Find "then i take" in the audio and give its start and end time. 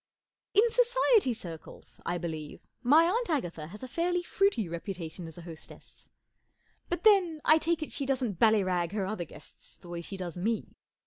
7.03-7.83